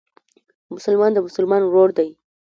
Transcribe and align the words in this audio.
مسلمان 0.73 1.11
د 1.13 1.17
مسلمان 1.27 1.61
ورور 1.65 1.89
دئ. 1.97 2.09